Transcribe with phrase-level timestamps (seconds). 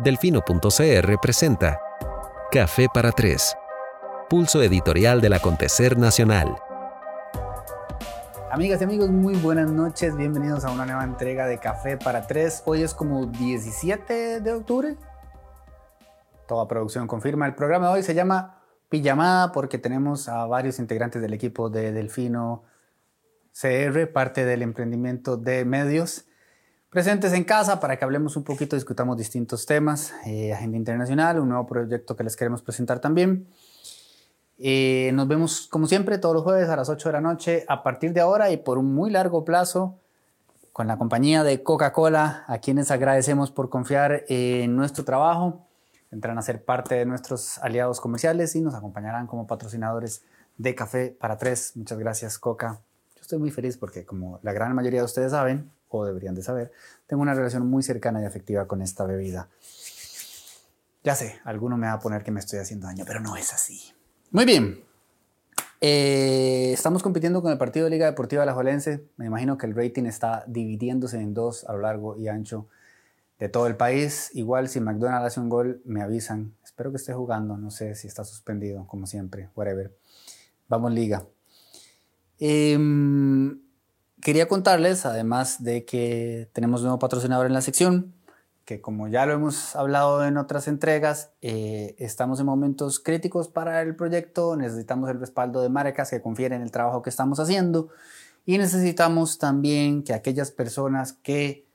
[0.00, 1.80] Delfino.cr presenta
[2.52, 3.56] Café para Tres,
[4.30, 6.54] pulso editorial del acontecer nacional.
[8.52, 12.62] Amigas y amigos, muy buenas noches, bienvenidos a una nueva entrega de Café para Tres.
[12.64, 14.96] Hoy es como 17 de octubre.
[16.46, 17.46] Toda producción confirma.
[17.46, 21.90] El programa de hoy se llama Pijamada porque tenemos a varios integrantes del equipo de
[21.90, 22.62] Delfino
[23.52, 26.27] CR, parte del emprendimiento de medios
[26.90, 31.50] presentes en casa para que hablemos un poquito, discutamos distintos temas, eh, agenda internacional, un
[31.50, 33.46] nuevo proyecto que les queremos presentar también.
[34.58, 37.82] Eh, nos vemos como siempre todos los jueves a las 8 de la noche a
[37.82, 40.00] partir de ahora y por un muy largo plazo
[40.72, 45.66] con la compañía de Coca-Cola, a quienes agradecemos por confiar en nuestro trabajo.
[46.10, 50.22] Entrarán a ser parte de nuestros aliados comerciales y nos acompañarán como patrocinadores
[50.56, 51.72] de Café para Tres.
[51.74, 52.80] Muchas gracias, Coca.
[53.16, 56.42] Yo estoy muy feliz porque, como la gran mayoría de ustedes saben, o deberían de
[56.42, 56.72] saber,
[57.06, 59.48] tengo una relación muy cercana y afectiva con esta bebida.
[61.04, 63.52] Ya sé, alguno me va a poner que me estoy haciendo daño, pero no es
[63.52, 63.92] así.
[64.30, 64.84] Muy bien.
[65.80, 69.04] Eh, estamos compitiendo con el partido de Liga Deportiva Alajuelense.
[69.16, 72.68] Me imagino que el rating está dividiéndose en dos a lo largo y ancho
[73.38, 74.30] de todo el país.
[74.34, 76.54] Igual si McDonald's hace un gol, me avisan.
[76.64, 77.56] Espero que esté jugando.
[77.56, 79.50] No sé si está suspendido, como siempre.
[79.54, 79.96] Whatever.
[80.68, 81.24] Vamos, Liga.
[82.40, 82.76] Eh,
[84.22, 88.14] quería contarles, además de que tenemos nuevo patrocinador en la sección,
[88.64, 93.80] que como ya lo hemos hablado en otras entregas, eh, estamos en momentos críticos para
[93.80, 97.88] el proyecto, necesitamos el respaldo de marcas que confíen en el trabajo que estamos haciendo
[98.44, 101.66] y necesitamos también que aquellas personas que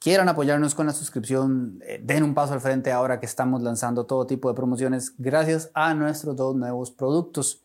[0.00, 4.06] quieran apoyarnos con la suscripción eh, den un paso al frente ahora que estamos lanzando
[4.06, 7.62] todo tipo de promociones gracias a nuestros dos nuevos productos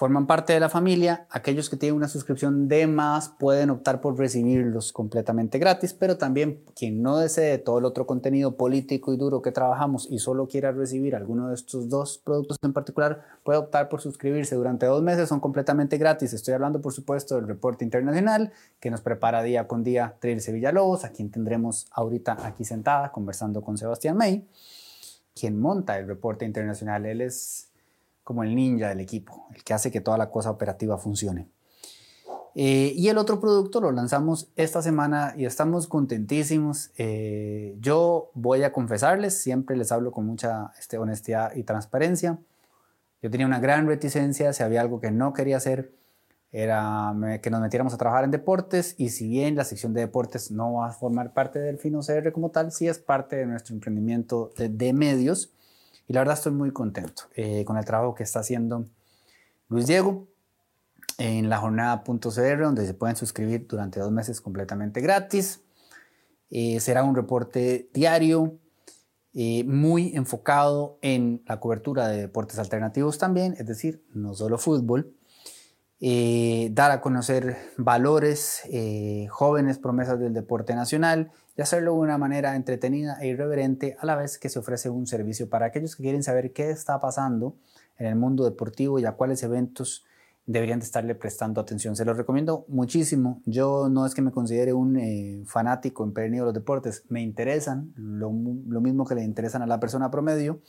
[0.00, 1.26] forman parte de la familia.
[1.28, 6.62] Aquellos que tienen una suscripción de más pueden optar por recibirlos completamente gratis, pero también
[6.74, 10.72] quien no desee todo el otro contenido político y duro que trabajamos y solo quiera
[10.72, 15.28] recibir alguno de estos dos productos en particular, puede optar por suscribirse durante dos meses,
[15.28, 16.32] son completamente gratis.
[16.32, 21.04] Estoy hablando, por supuesto, del reporte internacional que nos prepara día con día Trilce Villalobos,
[21.04, 24.48] a quien tendremos ahorita aquí sentada conversando con Sebastián May,
[25.38, 27.04] quien monta el reporte internacional.
[27.04, 27.69] Él es
[28.24, 31.48] como el ninja del equipo, el que hace que toda la cosa operativa funcione.
[32.54, 36.90] Eh, y el otro producto lo lanzamos esta semana y estamos contentísimos.
[36.98, 42.38] Eh, yo voy a confesarles, siempre les hablo con mucha este, honestidad y transparencia.
[43.22, 45.92] Yo tenía una gran reticencia, si había algo que no quería hacer,
[46.52, 50.50] era que nos metiéramos a trabajar en deportes y si bien la sección de deportes
[50.50, 53.74] no va a formar parte del Fino CR como tal, sí es parte de nuestro
[53.74, 55.52] emprendimiento de medios.
[56.10, 58.84] Y la verdad estoy muy contento eh, con el trabajo que está haciendo
[59.68, 60.26] Luis Diego
[61.18, 65.60] en la jornada.cr, donde se pueden suscribir durante dos meses completamente gratis.
[66.50, 68.58] Eh, será un reporte diario,
[69.34, 75.14] eh, muy enfocado en la cobertura de deportes alternativos también, es decir, no solo fútbol.
[76.72, 78.62] dar a conocer valores,
[79.28, 84.16] jóvenes promesas del deporte nacional y hacerlo de una manera entretenida e irreverente a la
[84.16, 87.54] vez que se ofrece un servicio para aquellos que quieren saber qué está pasando
[87.98, 90.06] en el mundo deportivo y a cuáles eventos
[90.46, 91.96] deberían de estarle prestando atención.
[91.96, 93.42] Se los recomiendo muchísimo.
[93.44, 97.92] Yo no es que me considere un eh, fanático en de los deportes, me interesan,
[97.94, 98.32] lo,
[98.66, 100.62] lo mismo que le interesan a la persona promedio,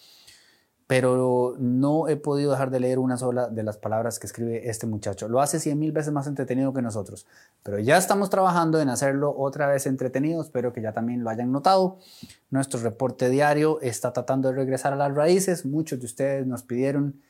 [0.91, 4.87] pero no he podido dejar de leer una sola de las palabras que escribe este
[4.87, 5.29] muchacho.
[5.29, 7.25] Lo hace cien mil veces más entretenido que nosotros,
[7.63, 11.49] pero ya estamos trabajando en hacerlo otra vez entretenido, espero que ya también lo hayan
[11.49, 11.99] notado.
[12.49, 17.21] Nuestro reporte diario está tratando de regresar a las raíces, muchos de ustedes nos pidieron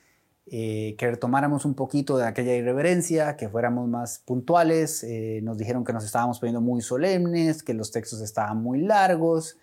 [0.48, 5.86] eh, que retomáramos un poquito de aquella irreverencia, que fuéramos más puntuales, eh, nos dijeron
[5.86, 9.60] que nos estábamos poniendo muy solemnes, que los textos estaban muy largos,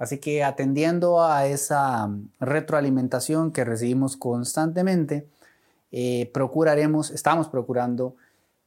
[0.00, 5.28] Así que atendiendo a esa mm, retroalimentación que recibimos constantemente,
[5.92, 8.16] eh, procuraremos, estamos procurando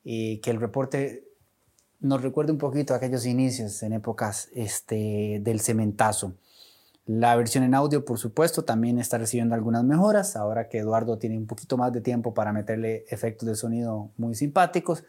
[0.06, 1.24] eh, que el reporte
[2.00, 6.35] nos recuerde un poquito aquellos inicios en épocas este, del cementazo.
[7.08, 11.38] La versión en audio, por supuesto, también está recibiendo algunas mejoras, ahora que Eduardo tiene
[11.38, 15.03] un poquito más de tiempo para meterle efectos de sonido muy simpáticos,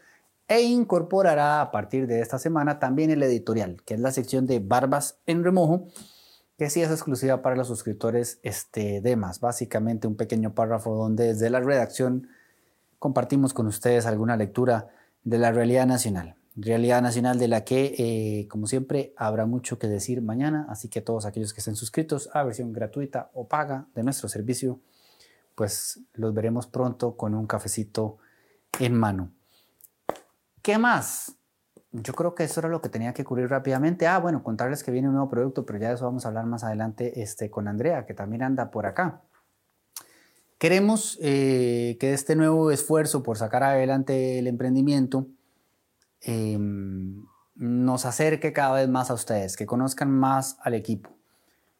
[0.47, 4.59] e incorporará a partir de esta semana también el editorial, que es la sección de
[4.59, 5.87] Barbas en Remojo,
[6.57, 9.39] que sí es exclusiva para los suscriptores este, de más.
[9.39, 12.29] Básicamente un pequeño párrafo donde desde la redacción
[12.99, 14.87] compartimos con ustedes alguna lectura
[15.23, 16.35] de la realidad nacional.
[16.55, 20.65] Realidad nacional de la que, eh, como siempre, habrá mucho que decir mañana.
[20.69, 24.79] Así que todos aquellos que estén suscritos a versión gratuita o paga de nuestro servicio,
[25.55, 28.17] pues los veremos pronto con un cafecito
[28.79, 29.31] en mano.
[30.61, 31.34] ¿Qué más?
[32.01, 34.07] Yo creo que eso era lo que tenía que cubrir rápidamente.
[34.07, 36.45] Ah, bueno, contarles que viene un nuevo producto, pero ya de eso vamos a hablar
[36.45, 39.21] más adelante este, con Andrea, que también anda por acá.
[40.57, 45.27] Queremos eh, que este nuevo esfuerzo por sacar adelante el emprendimiento
[46.21, 47.25] em,
[47.55, 51.11] nos acerque cada vez más a ustedes, que conozcan más al equipo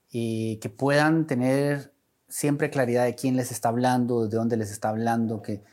[0.09, 1.94] y que puedan tener
[2.27, 5.63] siempre claridad de quién les está hablando, de dónde les está hablando, que,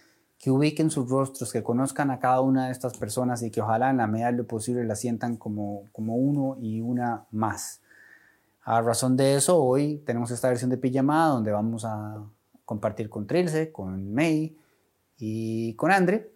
[0.42, 3.90] que ubiquen sus rostros, que conozcan a cada una de estas personas y que ojalá
[3.90, 7.80] en la medida de lo posible la sientan como, como uno y una más.
[8.64, 12.24] A razón de eso, hoy tenemos esta versión de pijamada donde vamos a
[12.64, 14.56] compartir con Trilce, con May
[15.16, 16.32] y con Andre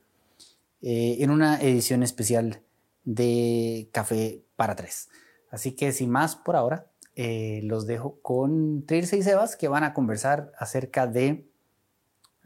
[0.83, 2.61] eh, en una edición especial
[3.03, 5.09] de Café para Tres.
[5.51, 6.87] Así que sin más por ahora,
[7.17, 11.49] eh, los dejo con Trilce y Sebas que van a conversar acerca de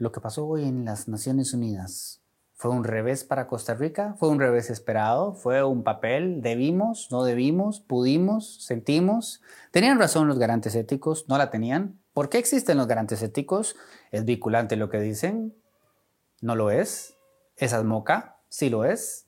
[0.01, 2.23] lo que pasó hoy en las Naciones Unidas.
[2.55, 4.15] ¿Fue un revés para Costa Rica?
[4.19, 5.35] ¿Fue un revés esperado?
[5.35, 6.41] ¿Fue un papel?
[6.41, 7.09] ¿Debimos?
[7.11, 7.81] ¿No debimos?
[7.81, 8.65] ¿Pudimos?
[8.65, 9.43] ¿Sentimos?
[9.71, 11.27] ¿Tenían razón los garantes éticos?
[11.29, 12.01] ¿No la tenían?
[12.15, 13.77] ¿Por qué existen los garantes éticos?
[14.11, 15.55] ¿Es vinculante lo que dicen?
[16.41, 17.15] ¿No lo es?
[17.57, 18.39] ¿Es moca?
[18.49, 19.27] Sí lo es.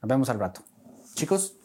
[0.00, 0.62] Nos vemos al rato.
[1.14, 1.56] Chicos.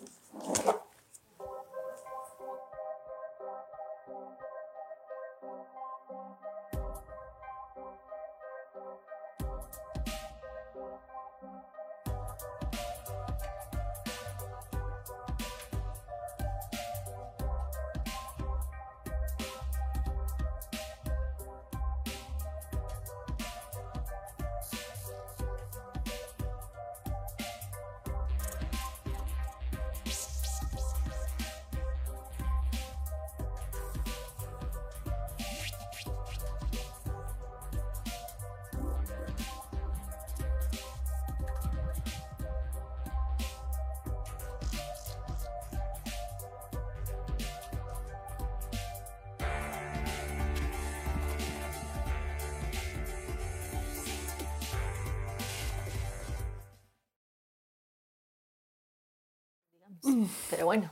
[60.50, 60.92] Pero bueno,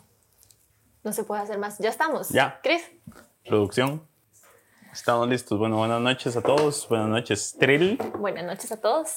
[1.03, 1.77] no se puede hacer más.
[1.79, 2.29] Ya estamos.
[2.29, 2.59] Ya.
[2.61, 2.83] Cris.
[3.45, 4.01] Producción.
[4.91, 5.59] Estamos listos.
[5.59, 6.87] Bueno, buenas noches a todos.
[6.89, 7.97] Buenas noches, Trill.
[8.17, 9.09] Buenas noches a todos.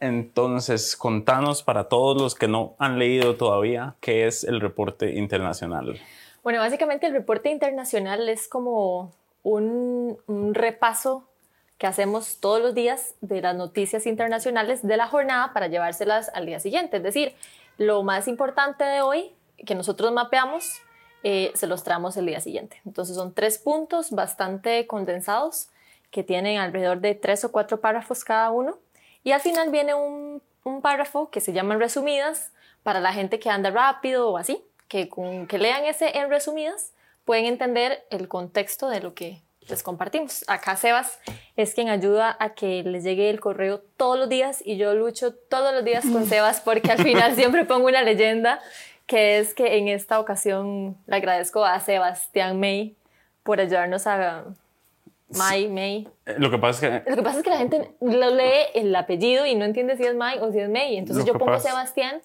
[0.00, 5.98] Entonces, contanos para todos los que no han leído todavía qué es el reporte internacional.
[6.42, 11.28] Bueno, básicamente el reporte internacional es como un, un repaso
[11.78, 16.46] que hacemos todos los días de las noticias internacionales de la jornada para llevárselas al
[16.46, 16.98] día siguiente.
[16.98, 17.34] Es decir,
[17.78, 19.34] lo más importante de hoy
[19.66, 20.80] que nosotros mapeamos,
[21.22, 22.80] eh, se los traemos el día siguiente.
[22.84, 25.68] Entonces son tres puntos bastante condensados
[26.10, 28.78] que tienen alrededor de tres o cuatro párrafos cada uno.
[29.22, 30.42] Y al final viene un,
[30.82, 35.10] párrafo que se llama resumidas para la gente que anda rápido o así, que
[35.48, 36.92] que lean ese en resumidas
[37.24, 40.44] pueden entender el contexto de lo que les compartimos.
[40.48, 41.18] Acá Sebas
[41.56, 45.34] es quien ayuda a que les llegue el correo todos los días y yo lucho
[45.34, 48.60] todos los días con Sebas porque al final siempre pongo una leyenda
[49.06, 52.96] que es que en esta ocasión le agradezco a Sebastián May
[53.42, 54.44] por ayudarnos a
[55.28, 56.08] May, May.
[56.26, 57.10] Eh, lo que pasa es que...
[57.10, 60.04] Lo que pasa es que la gente lo lee el apellido y no entiende si
[60.04, 60.96] es May o si es May.
[60.96, 62.20] Entonces yo pongo Sebastián.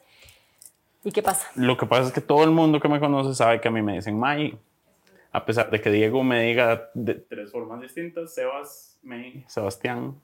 [1.04, 1.48] ¿Y qué pasa?
[1.56, 3.82] Lo que pasa es que todo el mundo que me conoce sabe que a mí
[3.82, 4.58] me dicen May
[5.32, 10.20] a pesar de que Diego me diga de tres formas distintas, Sebas, May, Sebastián,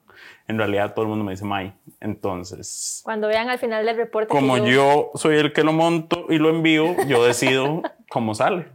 [0.48, 1.74] en realidad todo el mundo me dice May.
[2.00, 3.02] Entonces...
[3.04, 4.30] Cuando vean al final del reporte...
[4.30, 5.12] Como yo...
[5.16, 8.68] soy el que lo monto y lo envío, yo decido cómo sale.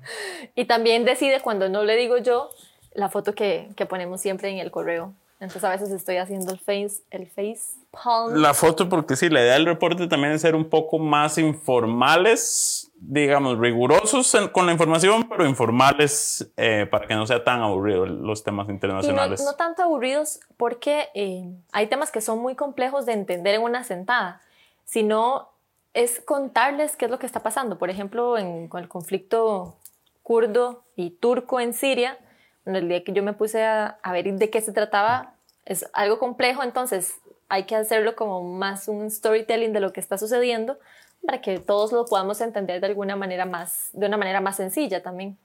[0.55, 2.51] Y también decide cuando no le digo yo
[2.95, 5.15] la foto que, que ponemos siempre en el correo.
[5.41, 8.35] Entonces a veces estoy haciendo el face, el face palm.
[8.35, 12.93] La foto, porque sí, la idea del reporte también es ser un poco más informales,
[12.97, 18.45] digamos, rigurosos con la información, pero informales eh, para que no sea tan aburrido los
[18.45, 19.43] temas internacionales.
[19.43, 23.83] no, tanto aburridos porque eh, hay temas que son muy complejos de entender en una
[23.83, 24.43] sentada,
[24.85, 25.49] sino
[25.95, 27.79] es contarles qué es lo que está pasando.
[27.79, 29.79] Por ejemplo, en, con el conflicto
[30.23, 32.19] kurdo y turco en Siria,
[32.67, 36.19] en el día que yo me puse a, ver de qué se trataba, es algo
[36.19, 40.79] complejo, entonces hay que hacerlo como más un storytelling de lo que está sucediendo
[41.25, 45.03] para que todos lo podamos entender de alguna manera más, de una manera más sencilla
[45.03, 45.37] también.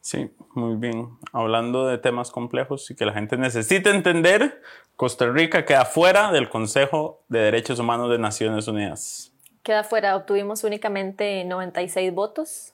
[0.00, 1.08] Sí, muy bien.
[1.32, 4.62] Hablando de temas complejos y que la gente necesita entender,
[4.96, 9.32] Costa Rica queda fuera del Consejo de Derechos Humanos de Naciones Unidas.
[9.62, 12.72] Queda fuera, obtuvimos únicamente 96 votos.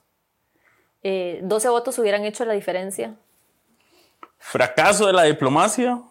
[1.03, 3.15] 12 eh, votos hubieran hecho la diferencia.
[4.37, 6.01] ¿Fracaso de la diplomacia?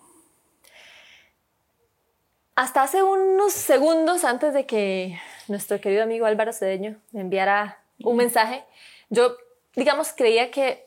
[2.54, 5.18] Hasta hace unos segundos antes de que
[5.48, 8.64] nuestro querido amigo Álvaro Cedeño me enviara un mensaje.
[9.10, 9.36] Yo,
[9.74, 10.86] digamos, creía que,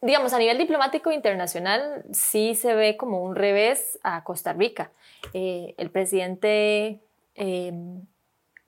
[0.00, 4.90] digamos, a nivel diplomático internacional sí se ve como un revés a Costa Rica.
[5.34, 7.00] Eh, el presidente
[7.34, 7.72] eh,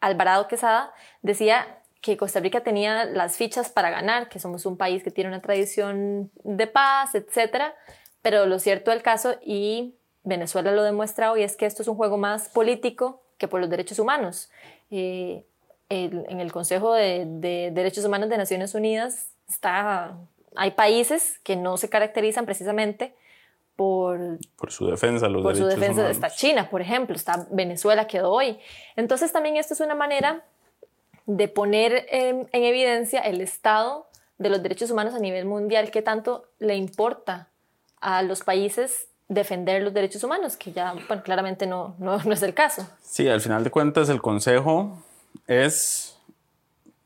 [0.01, 0.93] Alvarado Quesada
[1.23, 5.29] decía que Costa Rica tenía las fichas para ganar, que somos un país que tiene
[5.29, 7.75] una tradición de paz, etcétera.
[8.25, 11.97] Pero lo cierto del caso, y Venezuela lo demuestra hoy, es que esto es un
[11.97, 14.51] juego más político que por los derechos humanos.
[14.91, 15.45] Eh,
[15.91, 20.17] en el Consejo de, Derechos Humanos de Naciones Unidas está,
[20.57, 23.15] hay países que no se caracterizan precisamente
[23.77, 28.33] por, por su defensa los por su defensa está China por ejemplo está Venezuela quedó
[28.33, 28.59] hoy
[28.97, 30.45] entonces también esto es una manera
[31.27, 36.49] de poner en, evidencia el estado de los derechos humanos a nivel mundial, que tanto
[36.59, 37.49] le importa
[38.05, 42.43] a los países defender los derechos humanos, que ya bueno, claramente no, no, no, es
[42.43, 42.87] el caso.
[43.03, 45.03] Sí, al final de cuentas el Consejo
[45.47, 46.19] es,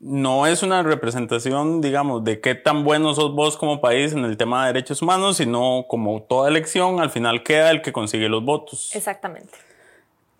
[0.01, 4.35] no es una representación, digamos, de qué tan bueno sos vos como país en el
[4.35, 8.43] tema de derechos humanos, sino como toda elección, al final queda el que consigue los
[8.43, 8.93] votos.
[8.93, 9.57] Exactamente.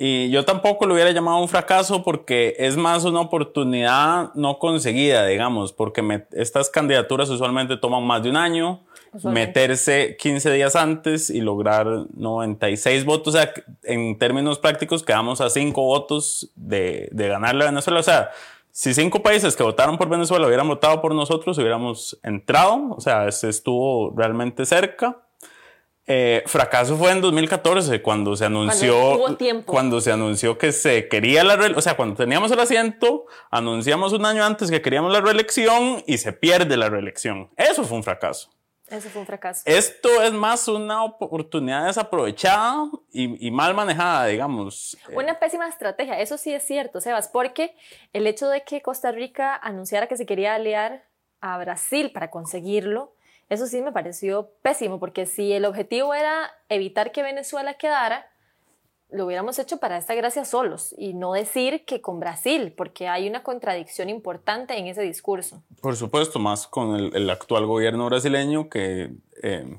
[0.01, 5.25] Y yo tampoco lo hubiera llamado un fracaso porque es más una oportunidad no conseguida,
[5.25, 8.79] digamos, porque estas candidaturas usualmente toman más de un año,
[9.23, 15.49] meterse 15 días antes y lograr 96 votos, o sea, en términos prácticos quedamos a
[15.49, 18.31] 5 votos de, de ganarle a Venezuela, o sea,
[18.71, 23.29] si cinco países que votaron por Venezuela hubieran votado por nosotros, hubiéramos entrado, o sea,
[23.31, 25.17] se estuvo realmente cerca.
[26.07, 29.19] Eh, fracaso fue en 2014 cuando se anunció
[29.65, 34.25] cuando, se anunció que se quería la o sea cuando teníamos el asiento anunciamos un
[34.25, 37.49] año antes que queríamos la reelección y se pierde la reelección.
[37.57, 38.49] Eso fue un fracaso
[38.89, 39.63] eso fue un fracaso.
[39.65, 44.97] Esto es más una oportunidad desaprovechada y, mal manejada digamos.
[45.13, 47.75] Una pésima estrategia eso sí es cierto Sebas porque
[48.13, 51.05] el hecho de que Costa Rica anunciara que se quería aliar
[51.41, 53.15] a Brasil para conseguirlo
[53.49, 58.28] eso sí me pareció pésimo, porque si el objetivo era evitar que Venezuela quedara,
[59.11, 63.27] lo hubiéramos hecho para esta gracia solos y no decir que con Brasil, porque hay
[63.27, 65.63] una contradicción importante en ese discurso.
[65.81, 69.11] Por supuesto, más con el, actual gobierno brasileño que,
[69.41, 69.77] eh,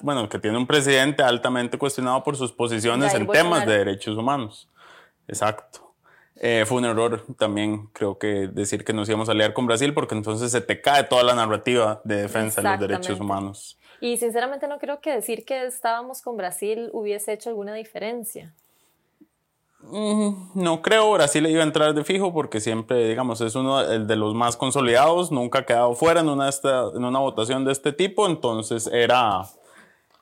[0.00, 4.68] bueno, que tiene un presidente altamente cuestionado por sus posiciones en temas de derechos humanos.
[5.28, 5.94] Exacto.
[6.42, 9.92] Eh, fue un error también, creo que decir que nos íbamos a aliar con Brasil,
[9.92, 13.78] porque entonces se te cae toda la narrativa de defensa de los derechos humanos.
[14.00, 18.54] Y sinceramente no creo que decir que estábamos con Brasil hubiese hecho alguna diferencia.
[19.82, 24.34] No creo, Brasil iba a entrar de fijo porque siempre, digamos, es uno de los
[24.34, 28.86] más consolidados, nunca ha quedado fuera en una, en una votación de este tipo, entonces
[28.92, 29.42] era,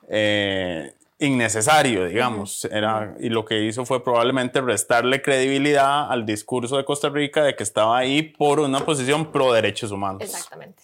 [0.07, 2.65] eh, innecesario, digamos.
[2.65, 7.55] Era, y lo que hizo fue probablemente restarle credibilidad al discurso de Costa Rica de
[7.55, 10.21] que estaba ahí por una posición pro derechos humanos.
[10.21, 10.81] Exactamente.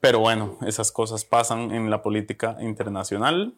[0.00, 3.54] Pero bueno, esas cosas pasan en la política internacional.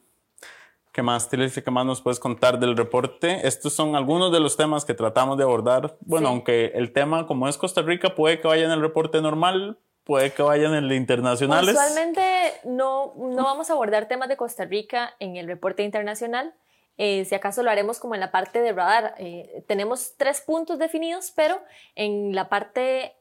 [0.93, 1.51] ¿Qué más, Tilly?
[1.51, 3.47] ¿Qué más nos puedes contar del reporte?
[3.47, 5.97] Estos son algunos de los temas que tratamos de abordar.
[6.01, 9.79] Bueno, aunque el tema, como es Costa Rica, puede que vaya en el reporte normal,
[10.03, 11.77] puede que vayan en el internacionales.
[11.77, 12.23] Usualmente
[12.65, 16.55] no, no vamos a abordar temas de Costa Rica en el reporte internacional.
[16.97, 19.15] Eh, si acaso lo haremos como en la parte de radar.
[19.19, 21.61] Eh, tenemos tres puntos definidos, pero
[21.95, 23.18] en la parte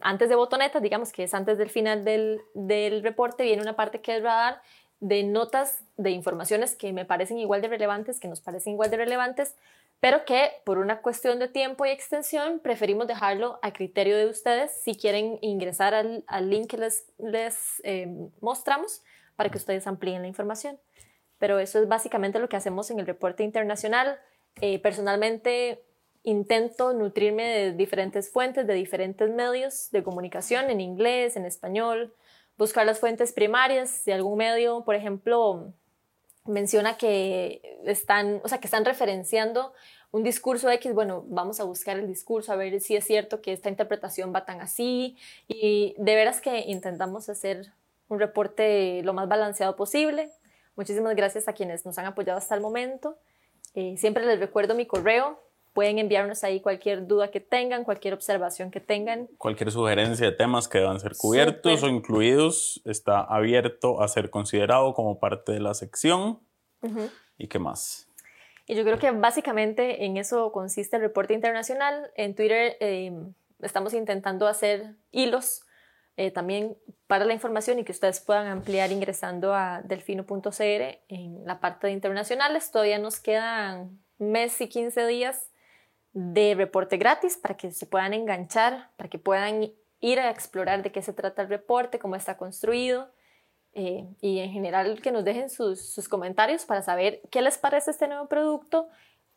[0.00, 4.00] antes de botonetas, digamos que es antes del final del, del reporte, viene una parte
[4.00, 4.60] que es radar
[5.00, 8.96] de notas de informaciones que me parecen igual de relevantes, que nos parecen igual de
[8.96, 9.54] relevantes,
[10.00, 14.72] pero que por una cuestión de tiempo y extensión preferimos dejarlo a criterio de ustedes
[14.82, 18.06] si quieren ingresar al, al link que les, les eh,
[18.40, 19.02] mostramos
[19.36, 20.78] para que ustedes amplíen la información.
[21.38, 24.18] Pero eso es básicamente lo que hacemos en el reporte internacional.
[24.60, 25.82] Eh, personalmente
[26.24, 32.12] intento nutrirme de diferentes fuentes, de diferentes medios de comunicación en inglés, en español,
[32.58, 35.72] buscar las fuentes primarias de algún medio, por ejemplo,
[36.46, 39.72] menciona que están, o sea, que están referenciando
[40.14, 43.52] un discurso X, bueno, vamos a buscar el discurso, a ver si es cierto que
[43.52, 45.16] esta interpretación va tan así.
[45.48, 47.72] Y de veras que intentamos hacer
[48.08, 50.30] un reporte lo más balanceado posible.
[50.76, 53.18] Muchísimas gracias a quienes nos han apoyado hasta el momento.
[53.74, 55.40] Eh, siempre les recuerdo mi correo.
[55.74, 59.26] Pueden enviarnos ahí cualquier duda que tengan, cualquier observación que tengan.
[59.38, 64.94] Cualquier sugerencia de temas que deban ser cubiertos o incluidos está abierto a ser considerado
[64.94, 66.38] como parte de la sección.
[67.36, 68.08] ¿Y qué más?
[68.66, 72.12] Y yo creo que básicamente en eso consiste el reporte internacional.
[72.14, 73.12] En Twitter eh,
[73.60, 75.62] estamos intentando hacer hilos
[76.16, 76.76] eh, también
[77.08, 81.94] para la información y que ustedes puedan ampliar ingresando a delfino.cr en la parte de
[81.94, 82.70] internacionales.
[82.70, 85.50] Todavía nos quedan mes y 15 días
[86.14, 90.92] de reporte gratis para que se puedan enganchar, para que puedan ir a explorar de
[90.92, 93.10] qué se trata el reporte, cómo está construido
[93.72, 97.90] eh, y en general que nos dejen sus, sus, comentarios para saber qué les parece
[97.90, 98.88] este nuevo producto,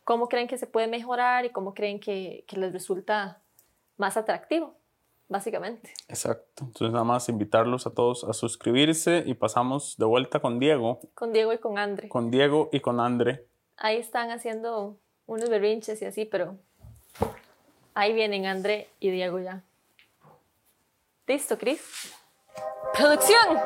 [0.03, 3.41] cómo creen que se puede mejorar y cómo creen que, que les resulta
[3.97, 4.75] más atractivo,
[5.27, 5.91] básicamente.
[6.07, 6.65] Exacto.
[6.65, 10.99] Entonces nada más invitarlos a todos a suscribirse y pasamos de vuelta con Diego.
[11.15, 12.07] Con Diego y con Andre.
[12.07, 13.47] Con Diego y con Andre.
[13.75, 16.59] Ahí están haciendo unos berrinches y así, pero
[17.97, 19.63] ahí vienen Andre y Diego ya.
[21.25, 22.13] ¿Listo, Cris?
[22.93, 23.57] ¡Producción!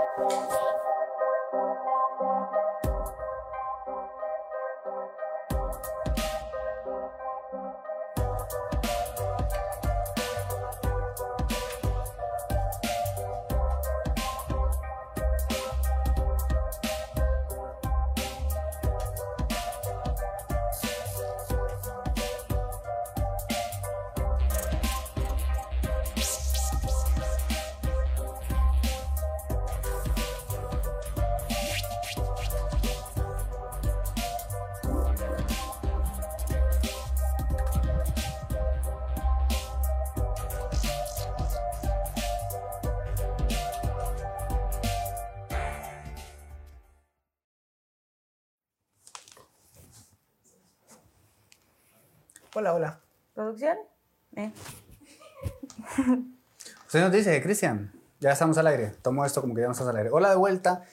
[52.54, 53.00] Hola, hola.
[53.34, 53.78] ¿Producción?
[54.36, 54.52] Eh.
[56.86, 58.92] Usted nos dice, Cristian, ya estamos al aire.
[59.02, 60.10] Tomo esto como que ya no estamos al aire.
[60.12, 60.84] Hola de vuelta.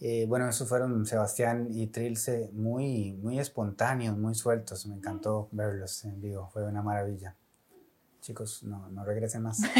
[0.00, 4.86] Eh, bueno, esos fueron Sebastián y Trilce muy, muy espontáneos, muy sueltos.
[4.86, 6.48] Me encantó verlos en vivo.
[6.50, 7.36] Fue una maravilla.
[8.22, 9.60] Chicos, no, no regresen más.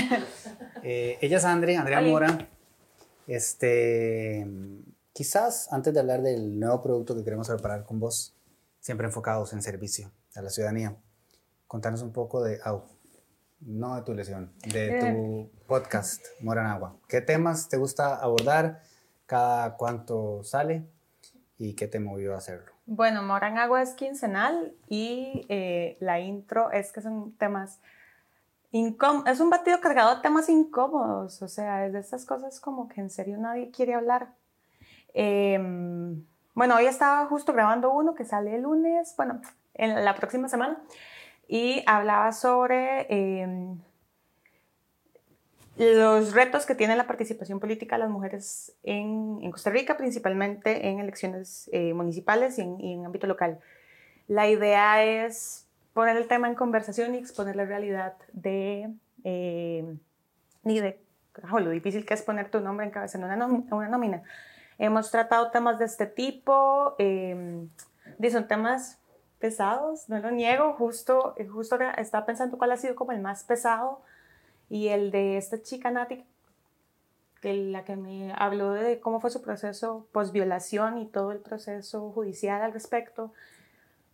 [0.84, 2.10] Eh, ella es Andre, Andrea Oli.
[2.10, 2.48] Mora.
[3.28, 4.44] Este,
[5.12, 8.34] quizás antes de hablar del nuevo producto que queremos preparar con vos,
[8.80, 10.96] siempre enfocados en servicio a la ciudadanía,
[11.72, 12.82] contanos un poco de, au,
[13.62, 16.96] no de tu lesión, de tu podcast, Moranagua.
[17.08, 18.82] ¿Qué temas te gusta abordar?
[19.24, 20.84] ¿Cada cuánto sale?
[21.56, 22.72] ¿Y qué te movió a hacerlo?
[22.84, 27.80] Bueno, Moran Agua es quincenal y eh, la intro es que son temas
[28.70, 29.30] incómodos.
[29.30, 33.00] Es un batido cargado de temas incómodos, o sea, es de estas cosas como que
[33.00, 34.34] en serio nadie quiere hablar.
[35.14, 39.40] Em, bueno, hoy estaba justo grabando uno que sale el lunes, bueno,
[39.72, 40.78] en la próxima semana,
[41.52, 43.78] y hablaba sobre em,
[45.76, 50.88] los retos que tiene la participación política de las mujeres en, en Costa Rica, principalmente
[50.88, 53.60] en elecciones eh, municipales y en, y en ámbito local.
[54.28, 58.90] La idea es poner el tema en conversación y exponer la realidad de,
[59.24, 59.94] eh,
[60.64, 61.02] y de
[61.52, 64.22] oh, lo difícil que es poner tu nombre en cabeza en una, una nómina.
[64.78, 67.66] Hemos tratado temas de este tipo, eh,
[68.30, 69.01] son temas
[69.42, 74.00] pesados, no lo niego, justo, justo estaba pensando cuál ha sido como el más pesado
[74.70, 76.24] y el de esta chica Nati,
[77.40, 82.12] que la que me habló de cómo fue su proceso post-violación y todo el proceso
[82.12, 83.32] judicial al respecto.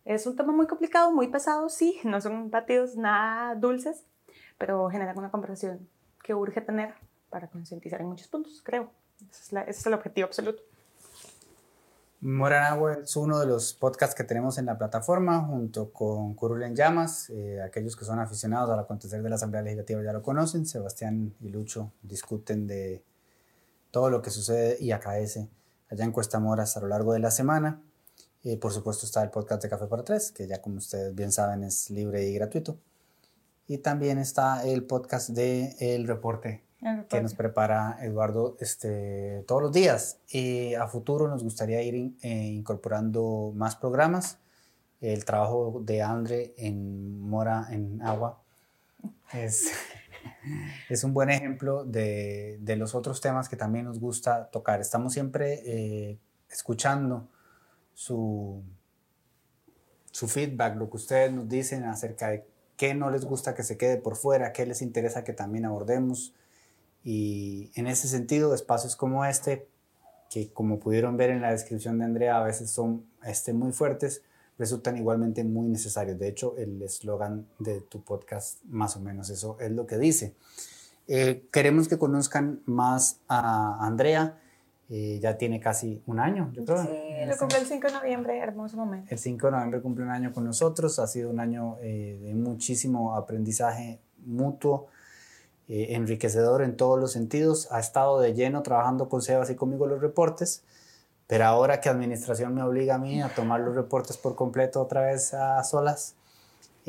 [0.06, 4.06] Es un tema muy complicado, muy pesado, sí, no son batidos nada dulces,
[4.56, 5.86] pero generan una conversación
[6.22, 6.94] que urge tener
[7.28, 8.90] para concientizar en muchos puntos, creo.
[9.30, 10.62] Es, la- ese es el objetivo absoluto.
[12.20, 16.74] Moranagua es uno de los podcasts que tenemos en la plataforma junto con Curul en
[16.74, 17.30] Llamas.
[17.30, 20.66] Eh, aquellos que son aficionados al acontecer de la Asamblea Legislativa ya lo conocen.
[20.66, 23.04] Sebastián y Lucho discuten de
[23.92, 25.48] todo lo que sucede y acaece
[25.88, 27.80] allá en Cuesta Moras a lo largo de la semana.
[28.42, 31.30] Eh, por supuesto está el podcast de Café para Tres, que ya como ustedes bien
[31.30, 32.80] saben es libre y gratuito.
[33.68, 36.64] Y también está el podcast de El Reporte,
[37.08, 40.18] que nos prepara Eduardo este, todos los días.
[40.28, 44.38] Y a futuro nos gustaría ir in- eh, incorporando más programas.
[45.00, 48.40] El trabajo de Andre en Mora en Agua
[49.32, 49.70] es,
[50.88, 54.80] es un buen ejemplo de, de los otros temas que también nos gusta tocar.
[54.80, 56.18] Estamos siempre eh,
[56.50, 57.28] escuchando
[57.94, 58.62] su,
[60.10, 62.44] su feedback, lo que ustedes nos dicen acerca de
[62.76, 66.34] qué no les gusta que se quede por fuera, qué les interesa que también abordemos.
[67.04, 69.66] Y en ese sentido, espacios como este,
[70.30, 74.22] que como pudieron ver en la descripción de Andrea, a veces son este, muy fuertes,
[74.58, 76.18] resultan igualmente muy necesarios.
[76.18, 80.34] De hecho, el eslogan de tu podcast, más o menos eso es lo que dice.
[81.06, 84.38] Eh, queremos que conozcan más a Andrea.
[84.90, 86.82] Eh, ya tiene casi un año, yo creo.
[86.82, 86.88] Sí,
[87.26, 89.08] lo cumple el 5 de noviembre, hermoso momento.
[89.10, 90.98] El 5 de noviembre cumple un año con nosotros.
[90.98, 94.88] Ha sido un año eh, de muchísimo aprendizaje mutuo,
[95.68, 97.68] eh, enriquecedor en todos los sentidos.
[97.70, 100.62] Ha estado de lleno trabajando con Sebas y conmigo los reportes,
[101.26, 105.02] pero ahora que administración me obliga a mí a tomar los reportes por completo otra
[105.02, 106.14] vez a solas,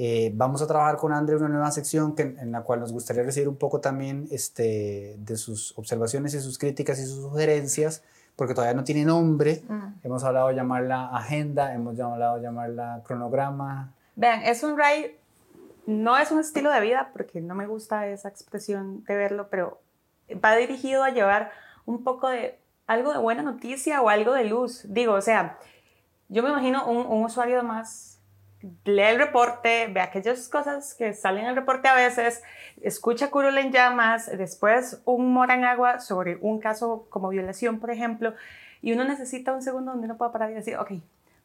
[0.02, 3.22] Eh, vamos a trabajar con André una nueva sección que, en la cual nos gustaría
[3.22, 8.02] recibir un poco también este, de sus observaciones y sus críticas y sus sugerencias,
[8.38, 9.62] porque todavía no tiene nombre.
[9.68, 10.06] Mm.
[10.06, 13.94] Hemos hablado de llamarla agenda, hemos hablado de llamarla cronograma.
[14.16, 15.19] Vean, es un ride,
[15.90, 19.82] no es un estilo de vida, porque no me gusta esa expresión de verlo, pero
[20.44, 21.52] va dirigido a llevar
[21.86, 24.84] un poco de algo de buena noticia o algo de luz.
[24.88, 25.58] Digo, o sea,
[26.28, 28.20] yo me imagino un, un usuario más
[28.62, 32.44] lee el reporte, ve aquellas cosas que salen en el reporte a veces,
[32.82, 37.92] escucha Curul en llamas, después un mora en agua sobre un caso como violación, por
[37.92, 38.34] ejemplo,
[38.82, 40.92] y uno necesita un segundo donde uno pueda parar y decir, ok,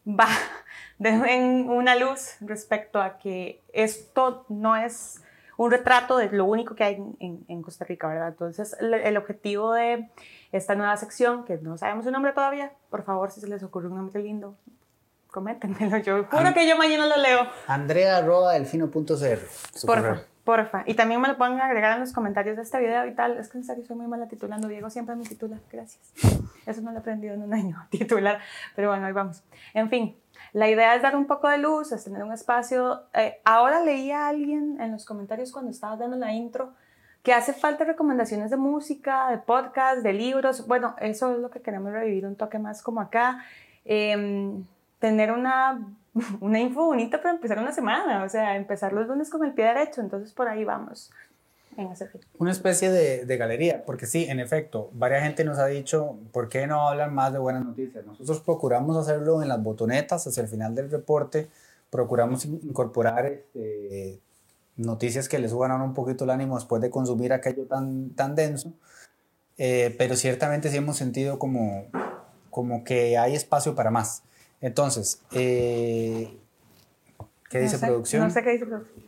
[0.06, 0.28] va,
[0.98, 5.22] den una luz respecto a que esto no es
[5.56, 8.28] un retrato de lo único que hay en, en Costa Rica, ¿verdad?
[8.28, 10.10] Entonces, el, el, objetivo de
[10.50, 13.88] esta nueva sección, que no sabemos su nombre todavía, por favor, si se les ocurre
[13.88, 14.56] un nombre lindo,
[15.34, 15.98] coméntenmelo.
[15.98, 17.46] Yo juro que yo mañana lo leo.
[17.66, 19.86] Andrea arroba delfino.cr.
[19.86, 20.84] Porfa, porfa.
[20.86, 23.38] Y también me lo pueden agregar en los comentarios de este video y tal.
[23.38, 24.68] Es que en serio soy muy mala titulando.
[24.68, 25.58] Diego siempre me titula.
[25.72, 26.12] Gracias.
[26.66, 28.40] Eso no lo he aprendido en un año, titular.
[28.76, 29.42] Pero bueno, ahí vamos.
[29.72, 30.16] En fin,
[30.52, 33.02] la idea es dar un poco de luz, es tener un espacio.
[33.14, 36.72] Eh, ahora leía a alguien en los comentarios cuando estaba dando la intro
[37.22, 40.66] que hace falta recomendaciones de música, de podcast, de libros.
[40.66, 43.42] Bueno, eso es lo que queremos revivir un toque más como acá.
[43.86, 44.62] Eh,
[44.98, 45.80] tener una,
[46.40, 49.66] una info bonita para empezar una semana, o sea, empezar los lunes con el pie
[49.66, 51.10] derecho, entonces por ahí vamos.
[51.76, 52.08] En ese.
[52.38, 56.68] Una especie de, galería, porque sí, en efecto, varias gente nos ha dicho, ¿por qué
[56.68, 58.06] no hablan más de buenas noticias?
[58.06, 61.48] Nosotros procuramos hacerlo en las botonetas hacia el final del reporte,
[61.90, 64.20] procuramos incorporar este,
[64.76, 68.72] noticias que les suban un poquito el ánimo después de consumir aquello tan, tan denso,
[69.58, 71.86] eh, pero ciertamente sí hemos sentido como,
[72.50, 74.22] como que hay espacio para más.
[74.64, 76.38] Entonces, eh,
[77.50, 78.22] ¿qué dice no sé, producción?
[78.22, 79.04] No sé qué dice producción.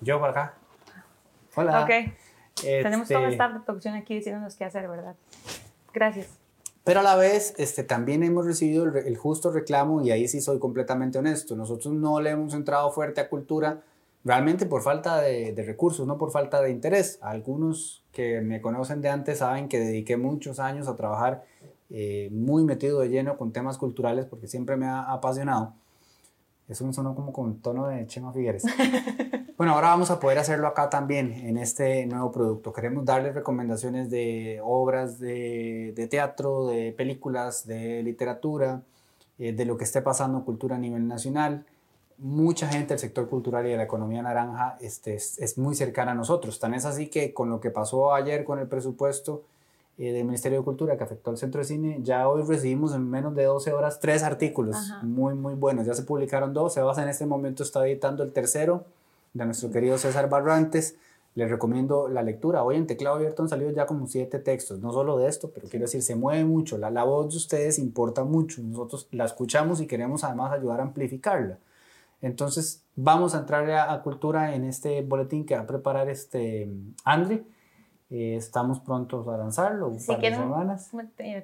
[0.00, 0.54] Yo por acá.
[1.54, 1.84] Hola.
[1.84, 1.90] Ok.
[2.56, 5.14] Este, Tenemos todo el staff de producción aquí diciéndonos qué hacer, ¿verdad?
[5.92, 6.28] Gracias.
[6.84, 10.40] Pero a la vez, este, también hemos recibido el, el, justo reclamo, y ahí sí
[10.40, 11.54] soy completamente honesto.
[11.54, 13.82] Nosotros no le hemos entrado fuerte a cultura
[14.24, 17.18] realmente por falta de, de recursos, no por falta de interés.
[17.20, 21.44] Algunos que me conocen de antes saben que dediqué muchos años a trabajar
[21.90, 25.74] eh, muy metido de lleno con temas culturales porque siempre me ha apasionado.
[26.66, 28.64] Eso me sonó como con tono de Chema Figueres.
[29.58, 32.72] bueno, ahora vamos a poder hacerlo acá también en este nuevo producto.
[32.72, 38.82] Queremos darles recomendaciones de obras de, de teatro, de películas, de literatura,
[39.38, 41.66] eh, de lo que esté pasando en cultura a nivel nacional.
[42.16, 46.12] Mucha gente del sector cultural y de la economía naranja este, es, es muy cercana
[46.12, 46.58] a nosotros.
[46.60, 49.42] Tan es así que con lo que pasó ayer con el presupuesto,
[49.96, 53.08] eh, del Ministerio de Cultura que afectó al Centro de Cine, ya hoy recibimos en
[53.08, 55.02] menos de 12 horas tres artículos Ajá.
[55.04, 55.86] muy, muy buenos.
[55.86, 58.84] Ya se publicaron dos, Sebas en este momento está editando el tercero
[59.34, 60.96] de nuestro querido César Barrantes.
[61.36, 62.64] Les recomiendo la lectura.
[62.64, 65.68] Hoy en Teclado Abierto han salido ya como siete textos, no solo de esto, pero
[65.68, 66.76] quiero decir, se mueve mucho.
[66.76, 68.62] La, la voz de ustedes importa mucho.
[68.62, 71.58] Nosotros la escuchamos y queremos además ayudar a amplificarla.
[72.20, 76.68] Entonces, vamos a entrar a, a cultura en este boletín que va a preparar este
[77.04, 77.44] André
[78.10, 80.90] eh, estamos prontos a lanzarlo, un si par de quieren, semanas.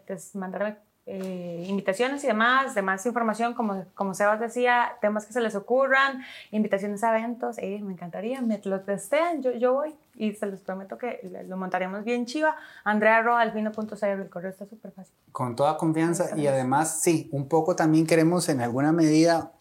[0.06, 0.76] Pues, mandarme
[1.12, 6.22] eh, invitaciones y demás, demás información, como, como Sebas decía, temas que se les ocurran,
[6.52, 10.60] invitaciones a eventos, eh, me encantaría, me lo testean, yo, yo voy y se los
[10.60, 11.18] prometo que
[11.48, 12.54] lo montaremos bien chiva.
[12.84, 15.14] Andrea.alfino.cr, el correo está súper fácil.
[15.32, 19.52] Con toda confianza y además, sí, un poco también queremos en alguna medida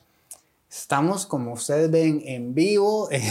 [0.69, 3.21] Estamos, como ustedes ven, en vivo, eh,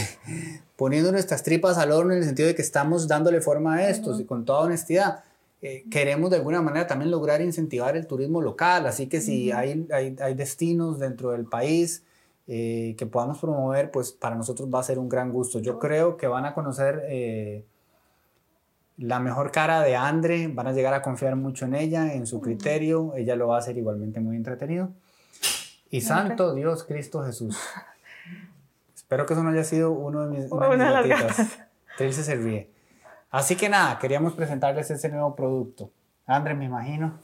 [0.75, 4.15] poniendo nuestras tripas al horno en el sentido de que estamos dándole forma a estos
[4.15, 4.23] uh -huh.
[4.23, 5.23] y con toda honestidad.
[5.61, 9.55] Eh, queremos de alguna manera también lograr incentivar el turismo local, así que si uh
[9.55, 9.57] -huh.
[9.57, 12.03] hay, hay, hay, destinos dentro del país
[12.51, 15.59] eh, que podamos promover, pues para nosotros va a ser un gran gusto.
[15.59, 17.63] Yo creo que van a conocer eh,
[18.97, 22.41] la mejor cara de Andre, van a llegar a confiar mucho en ella, en su
[22.41, 24.89] criterio, ella lo va a hacer igualmente muy entretenido.
[25.89, 27.57] Y santo Dios Cristo Jesús.
[28.95, 31.15] Espero que eso no haya sido uno de mis, una, una de.
[31.97, 32.69] Trilce se ríe.
[33.31, 35.91] Así que nada, queríamos presentarles ese nuevo producto.
[36.25, 37.19] André, me imagino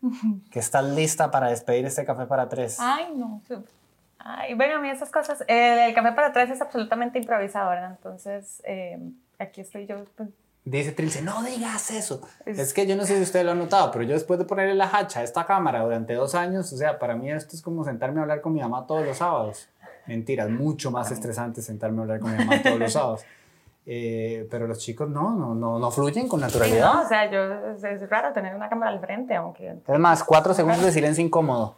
[0.50, 2.78] que estás lista para despedir este café para tres.
[2.80, 3.42] Ay, no.
[4.18, 5.44] Ay, bueno, a mí esas cosas.
[5.46, 7.90] El, el, café para tres es absolutamente improvisado, ¿verdad?
[7.90, 8.98] Entonces, eh,
[9.38, 10.04] aquí estoy yo.
[10.70, 12.20] Dice Trilce, no digas eso.
[12.44, 14.44] Es, es, que yo no sé si usted lo ha notado, pero yo después de
[14.44, 17.62] ponerle la hacha a esta cámara durante dos años, o sea, para mí esto es
[17.62, 19.68] como sentarme a hablar con mi mamá todos los sábados.
[20.06, 23.22] Mentiras, mucho más estresante sentarme a hablar con mi mamá todos los sábados.
[23.90, 26.92] Eh, pero los chicos no, no, no, no fluyen con Sí, naturalidad.
[26.92, 29.76] no, o sea, yo, es, es raro tener una cámara al frente, aunque...
[29.88, 31.74] Es más, cuatro segundos de silencio incómodo.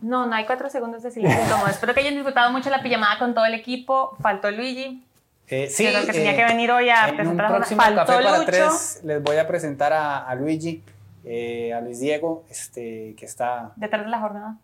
[0.00, 1.68] No, no hay cuatro segundos de silencio incómodo.
[1.68, 4.14] Espero que hayan disfrutado mucho la pijamada con todo el equipo.
[4.20, 5.06] Faltó Luigi,
[5.48, 7.80] Eh, sí, el que tenía eh, que venir hoy a en un presentar la próximo
[7.82, 8.46] Faltó Café para Lucho.
[8.50, 10.82] tres les voy a presentar a, a Luigi,
[11.24, 14.56] eh, a Luis Diego, este, que está Detrás de la jornada.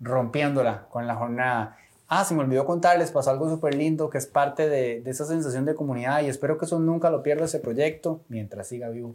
[0.00, 1.76] rompiéndola con la jornada.
[2.08, 5.24] Ah, se me olvidó contarles, pasó algo súper lindo que es parte de, de esa
[5.24, 9.14] sensación de comunidad y espero que eso nunca lo pierda ese proyecto mientras siga vivo.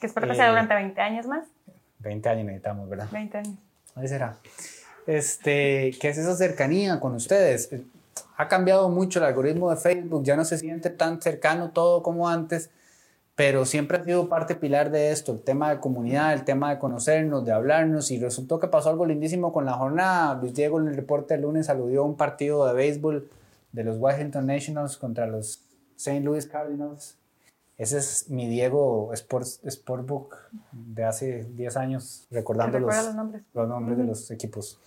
[0.00, 1.46] Que espero que Eh, sea durante 20 años más.
[2.00, 3.06] 20 años necesitamos, ¿verdad?
[3.12, 3.54] 20 años.
[3.94, 4.36] Ahí será.
[5.06, 7.70] Este, ¿qué es esa cercanía con ustedes?
[8.42, 12.28] Ha cambiado mucho el algoritmo de Facebook, ya no se siente tan cercano todo como
[12.28, 12.70] antes,
[13.36, 16.80] pero siempre ha sido parte pilar de esto, el tema de comunidad, el tema de
[16.80, 20.34] conocernos, de hablarnos, y resultó que pasó algo lindísimo con la jornada.
[20.34, 23.30] Luis Diego en el reporte del lunes aludió a un partido de béisbol
[23.70, 25.62] de los Washington Nationals contra los
[25.94, 26.18] St.
[26.22, 27.16] Louis Cardinals.
[27.78, 30.36] Ese es mi Diego Sports, Sportbook
[30.72, 33.44] de hace 10 años, recordando los, los nombres.
[33.54, 34.80] los nombres de los equipos.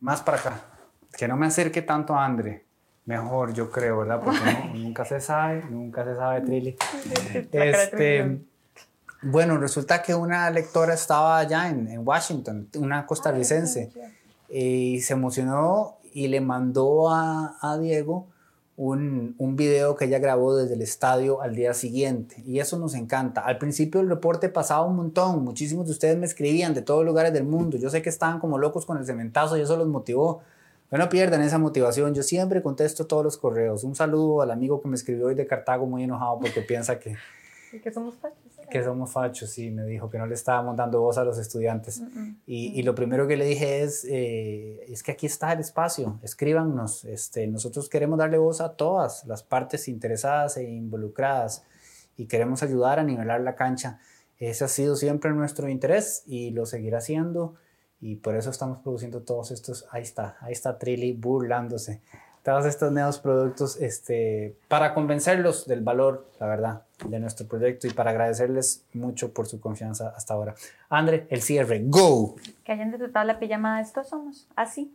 [0.00, 0.71] Más para acá.
[1.16, 2.64] Que no me acerque tanto a Andre.
[3.04, 4.20] Mejor, yo creo, ¿verdad?
[4.22, 6.76] Porque no- nunca se sabe, nunca se sabe, Trilly.
[7.52, 8.40] Este,
[9.22, 13.90] bueno, resulta que una lectora estaba allá en, en Washington, una costarricense,
[14.48, 18.26] y se emocionó y le mandó a, a Diego
[18.76, 22.42] un, un video que ella grabó desde el estadio al día siguiente.
[22.46, 23.40] Y eso nos encanta.
[23.42, 25.44] Al principio el reporte pasaba un montón.
[25.44, 27.76] Muchísimos de ustedes me escribían de todos lugares del mundo.
[27.78, 30.42] Yo sé que estaban como locos con el cementazo y eso los motivó.
[30.92, 32.14] Pero no pierdan esa motivación.
[32.14, 33.82] Yo siempre contesto todos los correos.
[33.82, 37.16] Un saludo al amigo que me escribió hoy de Cartago muy enojado porque piensa que,
[37.72, 38.36] Y que somos fachos.
[38.70, 39.48] que somos fachos.
[39.48, 42.02] Sí, me dijo que no le estábamos dando voz a los estudiantes.
[42.44, 46.18] Y, y lo primero que le dije es, eh, es que aquí está el espacio,
[46.22, 51.64] escríbanos, este, nosotros queremos darle voz a todas las partes interesadas e involucradas
[52.18, 53.98] y queremos ayudar a nivelar la cancha.
[54.36, 57.54] Ese ha sido siempre nuestro interés y lo seguirá siendo
[58.02, 62.00] y por eso estamos produciendo todos estos, ahí está, ahí está Trilly burlándose,
[62.42, 67.90] todos estos nuevos productos este, para convencerlos del valor, la verdad, de nuestro proyecto y
[67.90, 70.56] para agradecerles mucho por su confianza hasta ahora.
[70.90, 72.34] André, el cierre, go.
[72.64, 73.80] Que hayan disfrutado la pijamada.
[73.80, 74.92] Estos somos así,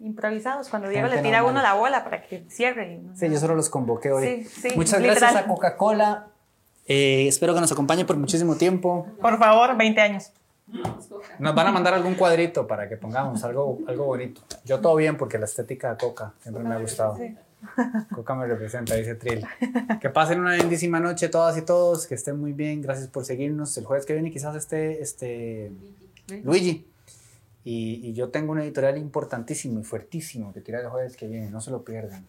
[0.00, 0.70] improvisados.
[0.70, 3.02] Cuando Diego Gente le tira a uno la bola para que cierre.
[3.14, 4.44] Sí, yo solo los convoqué hoy.
[4.44, 5.20] Sí, sí, Muchas literal.
[5.20, 6.28] gracias a Coca-Cola.
[6.86, 9.06] Eh, espero que nos acompañe por muchísimo tiempo.
[9.20, 10.32] Por favor, 20 años.
[11.38, 14.42] Nos van a mandar algún cuadrito para que pongamos algo, algo bonito.
[14.64, 17.18] Yo todo bien porque la estética de Coca siempre me ha gustado.
[18.14, 19.46] Coca me representa, dice Trill.
[20.00, 22.82] Que pasen una lindísima noche todas y todos, que estén muy bien.
[22.82, 23.76] Gracias por seguirnos.
[23.78, 25.72] El jueves que viene quizás esté este,
[26.42, 26.86] Luigi.
[27.64, 31.50] Y, y yo tengo un editorial importantísimo y fuertísimo que tirar el jueves que viene.
[31.50, 32.26] No se lo pierdan.